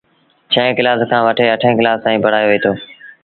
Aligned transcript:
ڇهين 0.51 0.71
ڪلآس 0.77 0.99
کآݩ 1.11 1.25
وٽي 1.27 1.45
اٺيݩ 1.55 1.77
ڪلآس 1.79 1.97
تائيٚݩ 2.03 2.23
پڙهآيو 2.23 2.47
وهيٚتو۔ 2.49 2.71